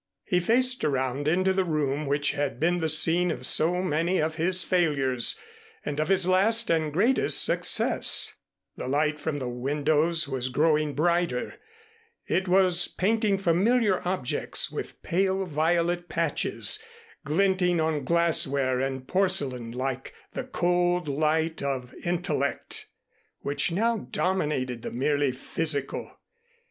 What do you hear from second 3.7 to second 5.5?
many of his failures,